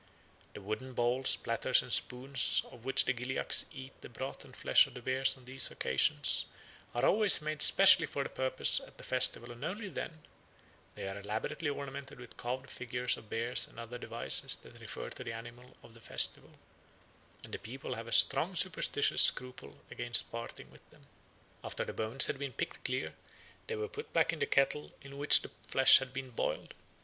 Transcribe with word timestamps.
The 0.55 0.61
wooden 0.61 0.93
bowls, 0.95 1.35
platters, 1.35 1.83
and 1.83 1.93
spoons 1.93 2.63
out 2.65 2.73
of 2.73 2.85
which 2.85 3.05
the 3.05 3.13
Gilyaks 3.13 3.67
eat 3.71 4.01
the 4.01 4.09
broth 4.09 4.43
and 4.43 4.57
flesh 4.57 4.87
of 4.87 4.95
the 4.95 5.01
bears 5.03 5.37
on 5.37 5.45
these 5.45 5.69
occasions 5.69 6.45
are 6.95 7.05
always 7.05 7.39
made 7.39 7.61
specially 7.61 8.07
for 8.07 8.23
the 8.23 8.29
purpose 8.31 8.79
at 8.79 8.97
the 8.97 9.03
festival 9.03 9.51
and 9.51 9.63
only 9.63 9.89
then; 9.89 10.23
they 10.95 11.07
are 11.07 11.19
elaborately 11.19 11.69
ornamented 11.69 12.19
with 12.19 12.35
carved 12.35 12.67
figures 12.71 13.15
of 13.15 13.29
bears 13.29 13.67
and 13.67 13.77
other 13.79 13.99
devices 13.99 14.55
that 14.55 14.81
refer 14.81 15.11
to 15.11 15.23
the 15.23 15.33
animal 15.33 15.77
or 15.83 15.91
the 15.91 16.01
festival, 16.01 16.55
and 17.43 17.53
the 17.53 17.59
people 17.59 17.93
have 17.93 18.07
a 18.07 18.11
strong 18.11 18.55
superstitious 18.55 19.21
scruple 19.21 19.77
against 19.91 20.31
parting 20.31 20.71
with 20.71 20.89
them. 20.89 21.05
After 21.63 21.85
the 21.85 21.93
bones 21.93 22.25
had 22.25 22.39
been 22.39 22.53
picked 22.53 22.85
clean 22.85 23.13
they 23.67 23.75
were 23.75 23.87
put 23.87 24.11
back 24.13 24.33
in 24.33 24.39
the 24.39 24.47
kettle 24.47 24.89
in 25.03 25.19
which 25.19 25.41
the 25.43 25.51
flesh 25.67 25.99
had 25.99 26.11
been 26.11 26.31
boiled. 26.31 26.73